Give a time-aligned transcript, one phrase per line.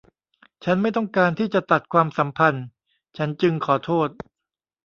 [0.63, 2.65] ฉันไม่ต้องการที่จะตัดความสัมพันธ์
[3.17, 4.09] ฉันจึงขอโทษ